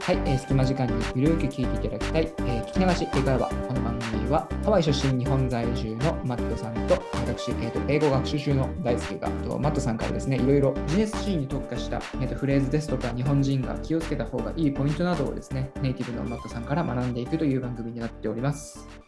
[0.00, 3.48] はい、えー隙間時間にゆるく聞いていただきたい、えー聞き流し英会話。
[3.48, 19.07] この番組はハワイ出身日本在住のマットさんと私、えーと英語学習中の大輔がとマットさんからですね、いろいろビジネスシーンに特化した、えーとフレーズですとか日本人が気をつけた方がいいポイントなどをですね、ネイティブのマットさんから学んでいくという番組になっております。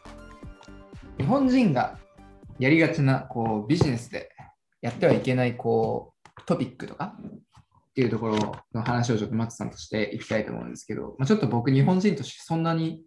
[1.20, 1.98] 日本人が
[2.58, 4.30] やりがちなこうビジネスで
[4.80, 7.14] やってはいけないこうトピックとか
[7.90, 13.02] っていうところの話をちょっとマットさんとしていきたいと思うんですけど、まあ、ちょっと僕日本人としてそんなに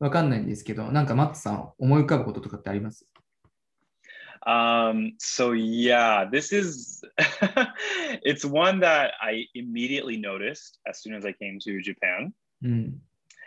[0.00, 3.06] わかんないんですけど、なんかマットさん思い浮かぶこととかってあります
[4.44, 7.02] ？Um, so yeah, this is
[8.26, 12.32] it's one that I immediately noticed as soon as I came to Japan.
[12.64, 13.00] うん。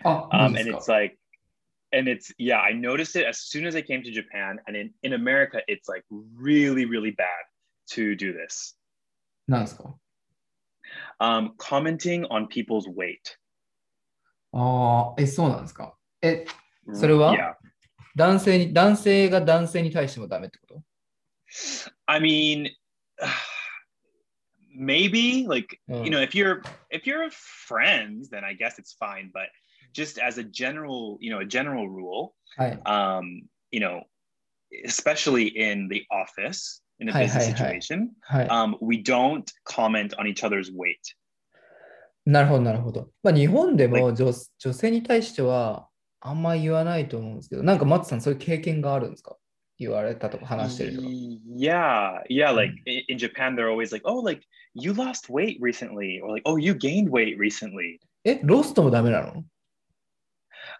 [0.06, 1.18] あ、Um, and す it's か like
[1.93, 4.59] and it's yeah, I noticed it as soon as I came to Japan.
[4.67, 7.27] And in, in America, it's like really, really bad
[7.91, 8.77] to do this.
[9.49, 9.95] なんですか
[11.21, 13.37] Um, commenting on people's weight.
[14.53, 16.45] ああ、え、そうなんですかえ、
[16.93, 17.55] それは Yeah.
[18.17, 20.83] 男性に、男性が男性に対してもダメってこと
[22.07, 22.71] I mean,
[24.77, 26.05] maybe like Mm.
[26.05, 29.31] you know, if you're if you're friends, then I guess it's fine.
[29.33, 29.49] But
[29.93, 32.81] just as a general, you know, a general rule, はい。
[32.85, 34.03] um, you know,
[34.87, 37.79] especially in the office in a Hi, business hi, hi.
[37.81, 38.47] situation, はい。
[38.49, 40.97] um, we don't comment on each other's weight.
[42.25, 43.09] なるほど、なるほど。
[43.23, 45.89] まあ、日本でも女女性に対しては
[46.21, 49.37] あんま言わないと思うんですけど、なんかマッツさん、そういう経験があるんですか
[49.79, 51.09] 言われたとか話してるとか。
[51.57, 52.53] Yeah, yeah.
[52.55, 52.91] Like Mm.
[52.93, 54.43] i- in Japan, they're always like, "Oh, like
[54.75, 59.45] you lost weight recently," or like, "Oh, you gained weight recently." え、ロストもダメなの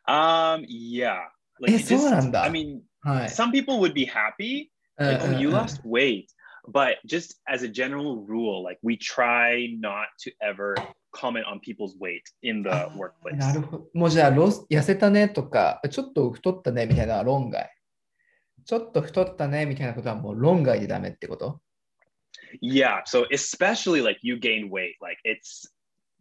[0.07, 1.29] Um, yeah.
[1.61, 2.43] Like Eh, it just- そうなんだ。
[2.45, 3.29] I mean, はい。
[3.29, 6.27] some people would be happy, うん like, うん "Oh, you うん lost weight,"
[6.69, 10.75] but just as a general rule, like we try not to ever
[11.13, 13.37] comment on people's weight in the あ workplace.
[13.37, 13.89] なるほど。
[13.95, 17.71] もうじゃあロス、痩せたねとか、ちょっと太ったねみたいな論外。
[18.65, 21.61] ちょっと太ったねみたいなことはもう論外でダメってこと
[22.63, 23.03] Yeah.
[23.07, 25.67] So especially like you gained weight, like it's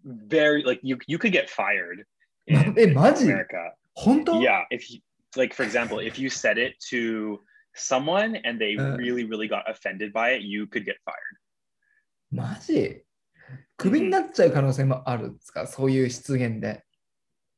[0.06, 2.04] very like you you could get fired
[2.48, 3.26] in, Eh, in maji?
[3.26, 3.74] America.
[3.97, 4.65] 本当 Yeah.
[4.71, 5.01] If you
[5.37, 7.39] like, for example, if you said it to
[7.75, 8.97] someone and they Uh.
[8.97, 11.17] really, really got offended by it, you could get fired.
[12.31, 13.03] マジ
[13.77, 16.85] クビになっちゃう可能性もあるんですかそういう失言で。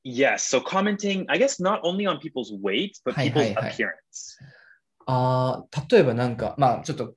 [0.04, 0.38] Yes.
[0.38, 4.38] So commenting, I guess, not only on people's weight, but people's appearance.
[5.06, 7.14] ああ、例えばなんか、まあちょっと、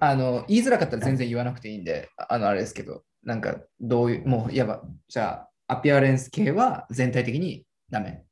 [0.00, 8.24] あの、言いづらかったら全然言わなくていいんで、あの、あれですけど、なんか、どういう、もう、いわば、じゃあ、アピアレンス系は全体的にダメ。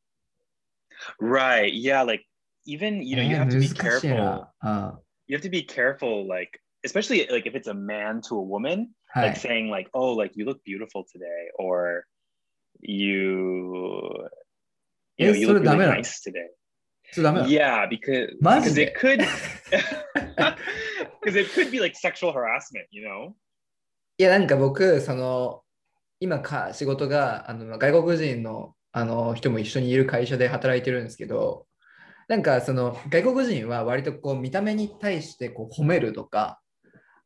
[1.19, 1.73] Right.
[1.73, 2.03] Yeah.
[2.05, 2.23] Like
[2.65, 4.15] even you know you えー have to be 難しい careful.
[4.17, 4.53] な。
[4.59, 8.87] あ You have to be careful, like especially like if it's a man to a woman,
[9.15, 9.39] ーは like い。
[9.39, 11.25] saying like, "Oh, like you look beautiful today,"
[11.59, 12.05] or
[12.81, 14.29] you,
[15.17, 16.49] you know, Eh, you それ look ダ really メなの nice today.
[17.11, 19.19] それダメなの Yeah, because マジ because で it could
[21.21, 23.33] because it could be like sexual harassment, you know?
[24.17, 25.63] いや、なんか僕、その、
[26.19, 31.66] 今か、仕事が、あの、外国人の、 あの、人も一緒にいる会社で働いてるんですけど、
[32.28, 36.60] なんか、その、外国人は割とこう、見た目に対してこう褒めるとか、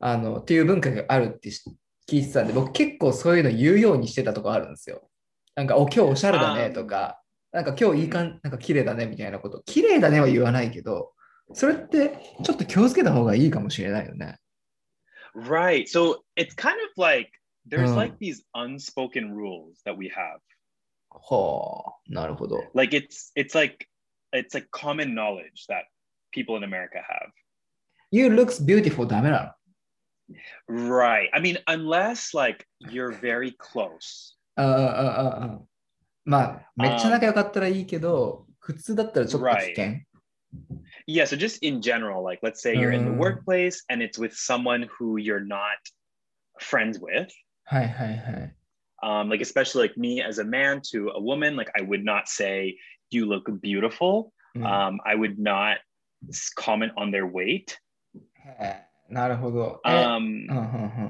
[0.00, 1.62] あの、っていう文化があるってし
[2.08, 5.10] 聞いてたんで、僕結構そういうの言うようにしてたとこあるんですよ。
[5.54, 7.20] なんか、お、今日おしゃれだねとか、
[7.52, 9.62] なんか今日いいかん、なんか綺麗だねみたいなこと。
[9.66, 11.12] 綺麗だねは言わないけど、
[11.52, 14.38] それってちょっと気をつけた方がいいかもしれないよね。
[15.34, 15.84] Right.
[15.86, 17.30] So it's kind of like
[17.68, 17.96] there's Mm.
[17.96, 20.40] like these unspoken rules that we have.
[21.09, 22.63] はあ、なるほど。
[22.73, 23.87] Like it's it's like
[24.33, 25.83] it's like common knowledge that
[26.31, 27.31] people in America have.
[28.11, 29.55] You looks beautiful ダメな
[30.67, 31.29] Right.
[31.33, 34.35] I mean, unless like you're very close.
[34.57, 35.61] のあああああ
[36.25, 40.01] まあ、めっちゃ仲良かったらいいけど、普通だったらちょっと危険。
[41.05, 41.25] Yeah.
[41.25, 43.17] So just in general, like let's say you're in the Mm.
[43.17, 45.77] workplace and it's with someone who you're not
[46.59, 47.27] friends with.
[47.65, 48.55] はいはいはい。
[49.01, 52.27] Um, like especially like me as a man to a woman, like I would not
[52.29, 52.77] say
[53.11, 54.31] you look beautiful.
[54.55, 55.77] うん Um, I would not
[56.29, 57.77] s- comment on their weight.
[58.45, 59.81] へえなるほど。
[59.85, 60.61] え Um, うんう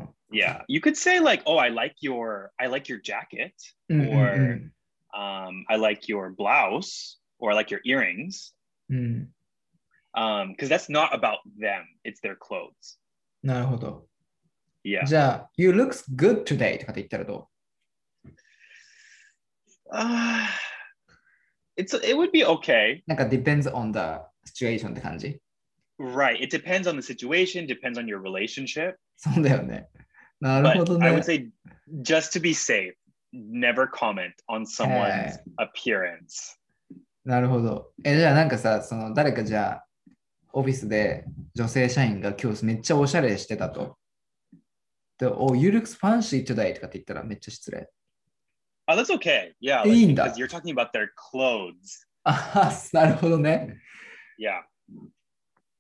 [0.02, 3.54] ん yeah, you could say like, "Oh, I like your, I like your jacket,"
[3.90, 4.72] うんうんうん
[5.14, 8.54] or um, "I like your blouse," or "I like your earrings,"
[8.90, 9.30] うん。
[10.16, 12.98] um, because that's not about them; it's their clothes.
[13.44, 14.08] なるほど。
[14.84, 15.06] Yeah.
[15.06, 17.50] じゃあ、You looks good today とかって言ったらど
[19.91, 20.47] Uh,
[21.77, 22.99] it's it would be okay.
[22.99, 25.41] うなんか depends on the situation って感じ
[26.01, 26.41] Right.
[26.41, 28.95] It depends on the situation, depends on your relationship.
[29.17, 29.89] そうだよね。
[30.41, 31.23] なる But ほど I ね would。
[31.25, 31.51] say
[32.03, 32.95] just to be safe,
[33.33, 36.57] never comment on someone's appearance.
[37.25, 37.93] なるほど。
[38.05, 39.85] え、じゃあなんかさ、その誰かじゃあ、
[40.53, 41.25] オフィスで
[41.55, 43.99] 女性社員が今日めっちゃおしゃれしてたと。
[45.19, 47.89] で、Oh, you look fancy today とかって言ったらめっちゃ失礼。
[48.89, 49.53] Oh, that's okay.
[49.61, 49.83] Yeah.
[49.83, 50.39] Eh, like, in because that.
[50.39, 52.07] you're talking about their clothes.
[52.25, 53.77] ああ、なるほどね。
[54.39, 54.63] Yeah.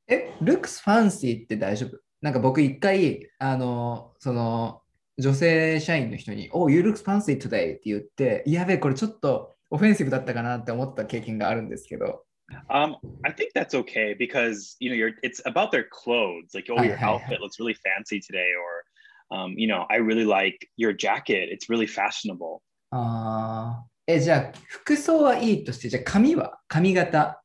[0.06, 4.82] え、looks fancy って大丈夫なんか僕一回、あの、その、
[5.18, 12.24] 女性社員の人に、Oh, you look fancy today って言って、やべえ、これちょっとオフェンシブだったかなって思った経験があるんですけど。
[12.70, 16.54] Um, I think that's okay because you know you're it's about their clothes.
[16.54, 20.24] Like, oh, your hi, outfit looks really fancy today, or um, you know, I really
[20.24, 21.50] like your jacket.
[21.50, 22.62] It's really fashionable.
[22.90, 23.86] ああ。
[24.06, 27.42] え、じゃあ、服装はいいとして、じゃあ髪は髪型。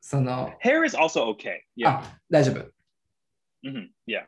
[0.00, 1.60] その、Hair is also okay.
[1.76, 1.88] Yeah.
[1.88, 2.56] あ、大丈夫。
[3.62, 4.24] Mhm, Yeah.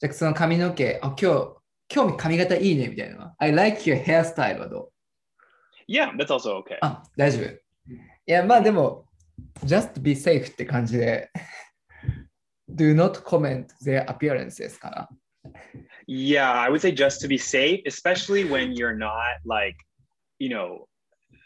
[0.00, 1.56] じゃあ、その髪の毛、あ、今日、
[1.94, 3.34] 今日髪型いいねみたいな。
[3.38, 4.90] I like your hairstyle はど
[5.88, 6.78] う Yeah, that's also okay.
[6.80, 7.44] あ、大丈夫。
[7.44, 7.58] い
[8.26, 9.06] や、まあでも、
[9.64, 11.30] just be safe って感じで、
[12.68, 15.08] do not comment their appearances かな。
[16.06, 19.76] Yeah, I would say just to be safe, especially when you're not like,
[20.38, 20.86] you know,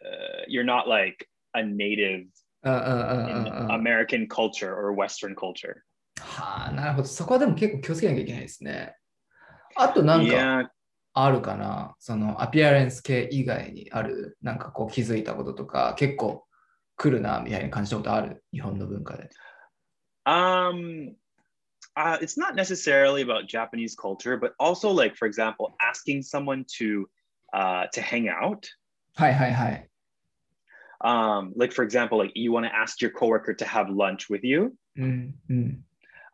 [0.05, 2.27] uh, you're not like a native
[2.63, 3.71] うんうんうん in うんうん。
[3.73, 5.83] American culture or Western culture.
[6.21, 7.09] はあ、なるほど。
[7.09, 8.95] そこはでも結構気をつけなきゃいけないですね。
[9.77, 10.71] あとなんか.
[11.13, 16.45] あるかなそのアピアレンス系以外にあるなんかこう気づいたこととか結構
[16.97, 19.29] 来るなみたいな感じたことある日本の文化で。
[20.25, 21.15] Um,
[22.01, 27.09] uh, it's not necessarily about Japanese culture, but also like for example, asking someone to
[27.53, 28.69] uh, to hang out.
[29.17, 29.87] Hi, hi, hi.
[31.03, 34.45] Um, like for example, like you want to ask your coworker to have lunch with
[34.45, 34.77] you.
[34.99, 35.83] Mm.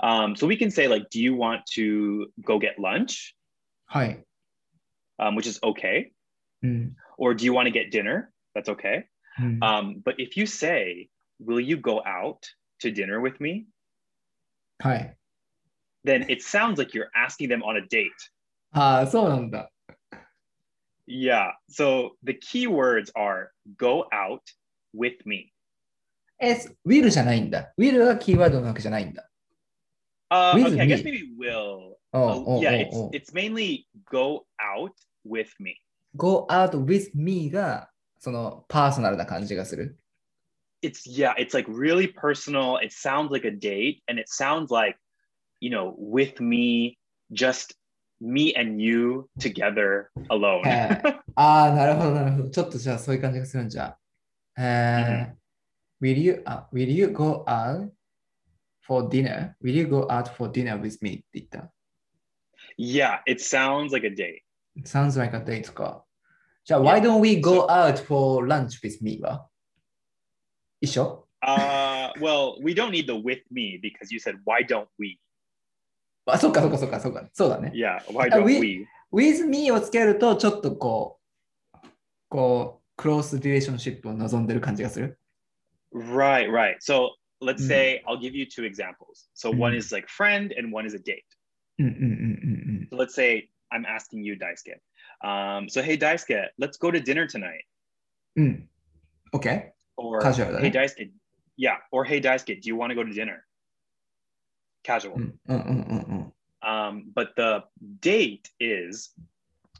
[0.00, 3.34] Um, so we can say like, do you want to go get lunch?
[3.86, 4.22] Hi.
[5.18, 6.12] Um, which is okay.
[6.64, 6.94] Mm.
[7.18, 8.30] Or do you want to get dinner?
[8.54, 9.04] That's okay.
[9.40, 9.62] Mm.
[9.62, 11.08] Um, but if you say,
[11.38, 12.46] will you go out
[12.80, 13.66] to dinner with me?
[14.82, 15.14] Hi
[16.05, 18.09] Then it sounds like you're asking them on a date.
[18.73, 19.71] ああ、そうなんだ。
[21.07, 21.51] Yeah.
[21.69, 24.41] So the key words are go out
[24.95, 25.51] with me.
[26.39, 26.57] え、
[26.88, 27.73] will じゃないんだ。
[27.77, 29.27] will がキーワードなわけじゃないんだ。
[30.31, 31.11] Uh, With okay, I guess me.
[31.11, 31.95] maybe will.
[32.13, 34.91] おう Uh, おう yeah, おうお it's う it's mainly go out
[35.27, 35.75] with me.
[36.15, 37.89] go out with me が
[38.19, 39.97] そのパーソナルな感じがする。
[40.81, 42.77] It's yeah, it's like really personal.
[42.81, 44.97] It sounds like a date, and it sounds like,
[45.65, 46.97] you know, with me,
[47.31, 47.75] just
[48.19, 50.61] me and you together alone.
[50.65, 52.49] へーああ、なるほど、なるほど。
[52.49, 53.97] ちょっとじゃあそういう感じがするんじゃ。
[54.57, 55.41] えー
[56.01, 57.89] will, you, あ will you go out
[58.81, 59.55] for dinner?
[59.61, 61.15] Will you go out for dinner with me?
[61.15, 61.71] って言った。
[62.77, 64.41] yeah, it sounds like a date.
[64.85, 66.03] Sounds like a date か。
[66.63, 69.47] じゃあ、why don't we go out for lunch with me は
[70.79, 75.19] 一緒 Uh, well, we don't need the with me because you said why don't we?
[76.25, 77.29] あ、そっかそっかそっかそっか。
[77.33, 77.71] そうだね。
[77.75, 78.88] Yeah, why Uh, don't we- we?
[79.11, 81.19] with me をつけると、ちょっとこ
[81.73, 81.77] う、
[82.29, 85.19] こう、クロースリレーションシップを望んでる感じがする。
[85.93, 86.77] Right, right.
[86.79, 87.10] So
[87.41, 87.67] let's Mm.
[87.67, 89.27] say I'll give you two examples.
[89.33, 89.77] So one Mm.
[89.77, 91.24] is like friend and one is a date.
[91.79, 92.88] うんうんうんうんうん。
[92.91, 94.79] So let's say I'm asking you, Daisuke.
[95.24, 97.65] Um, so hey Daisuke, let's go to dinner tonight.
[98.36, 98.69] うん。
[99.33, 99.74] OK?
[99.98, 100.71] Or Casual, hey eh?
[100.71, 101.12] Daisuke,
[101.57, 101.77] yeah.
[101.91, 103.44] Or hey Daisuke, do you want to go to dinner?
[104.87, 105.14] Casual.
[105.14, 106.33] うんうんうんうん。
[106.62, 107.64] Um, but the
[108.00, 109.14] date is,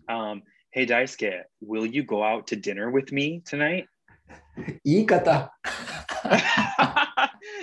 [0.09, 3.87] um, hey Daisuke, will you go out to dinner with me tonight?
[4.85, 5.53] 言い方。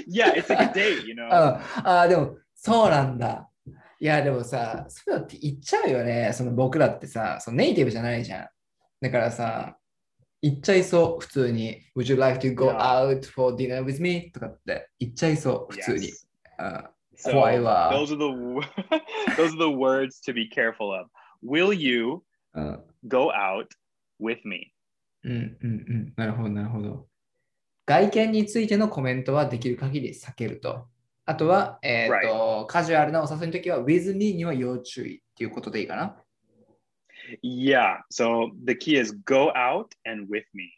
[0.07, 1.27] yeah, it's like a date, you know.
[1.29, 3.49] ああ、でも、そうなんだ。
[3.99, 6.31] いや、でもさ、そういうのって言っちゃうよね。
[6.33, 8.47] その僕らってさ、そのネイティブじゃないじゃん。
[9.01, 9.77] だからさ、
[10.41, 11.81] 言っちゃいそう、普通に。
[11.95, 14.31] Would you like to go out for dinner with me?
[14.31, 16.07] とかって言っちゃいそう、普通に。
[16.07, 16.89] Yes.
[17.25, 17.91] あ So 怖いわ。
[17.93, 18.23] those are the
[19.37, 21.07] those are the words to be careful of.
[21.43, 22.21] Will you
[22.53, 23.67] うん、go out
[24.21, 24.73] with me?
[25.23, 26.13] うん、うん、うん。
[26.15, 27.07] なるほど、なるほど。
[27.85, 30.87] 外見についてのコメントはできる限り避けると。
[31.25, 36.17] あとは、えっ、と、カジュアルなお誘いの時は、with me には要注意っていうことでいいかな。
[37.41, 37.99] Yeah.
[38.11, 40.69] So the key is go out and with me.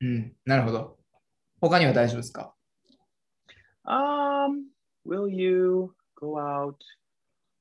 [0.00, 0.98] うん、なるほど。
[1.60, 2.54] 他には大丈夫ですか
[3.86, 4.64] Um,
[5.05, 6.81] will you go out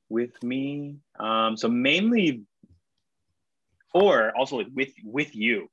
[0.09, 0.97] with me?
[1.19, 2.43] Um, so mainly,
[3.93, 5.69] or also like with with you.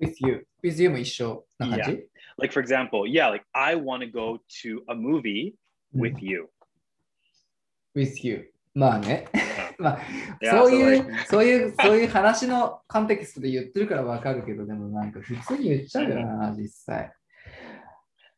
[0.00, 0.46] ?with you.
[0.62, 2.08] with you も一緒な感じ、
[2.38, 5.54] Like for example, yeah, like I want to go to a movie
[5.94, 6.48] with you.
[7.94, 8.50] with you.
[8.74, 9.26] まあね。
[9.78, 10.00] まあ、
[10.40, 17.12] Yeah, そう so いう like,、そういう、そういう話のコンテキストで言ってるからわかるけど、でもなんか普通に言っちゃうよな、実際。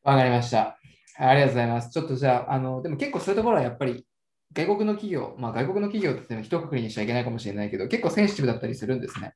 [0.04, 0.78] わかりました。
[1.17, 1.89] ありがとうございます。
[1.91, 4.05] ちょっとじゃあ、あの、でも結構そういうところはやっぱり
[4.53, 9.33] 外国の企業、まあ外国の企業って一括りにしちゃいけないかもしれないけど、結構センシティブだったりするんですね。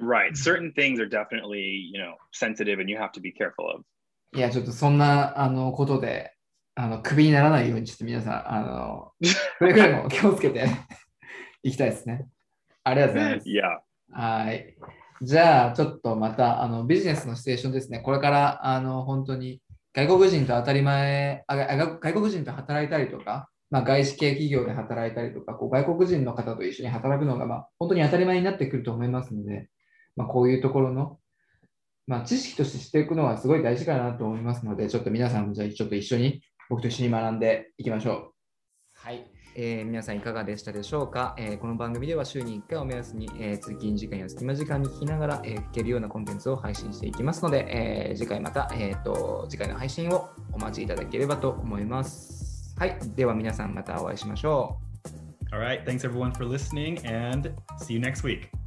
[0.00, 0.36] right.
[0.36, 3.84] Certain things are definitely, you know, sensitive and you have to be careful of.
[4.34, 6.32] いや、ちょっとそんなあのことで、
[6.74, 9.12] あの、クビにならないように、ちょっと皆さん、あの、
[9.58, 10.66] くれぐれも気をつけて
[11.62, 12.28] いきたいですね。
[12.84, 13.48] ありがとうございます。
[14.12, 14.76] はい。
[15.22, 18.00] じゃあ、ちょっとまたあのビジネスのシチュエーションですね。
[18.00, 19.60] これからあの本当に
[19.92, 29.68] 外国人と当たり前あ、外国人と働いたりとか、まあ、外資系企業で働いたりとか、こう外国人の方と一緒に働くのが、まあ、本当に当たり前になってくると思いますので、
[30.16, 31.18] まあ、こういうところの、
[32.06, 38.32] まあ、知識として知っていくのはすごい大事かなと思いますので、ちょっと皆さんもじゃあちょっと一緒に、僕と一緒に学んでいきましょう。
[38.94, 52.74] はい、えー皆さんいかがでしたでしょうか、えーこの番組では週に1回を目安に、えー通勤時間や隙間時間に聞きながら、えー聞けるようなコンテンツを配信していきますので、えー次回また、えーと、次回の配信をお待ちいただければと思います。
[52.78, 54.90] はい、では皆さんまたお会いしましょう。
[55.52, 55.84] All right.
[55.84, 58.59] Thanks everyone for listening and see you next week.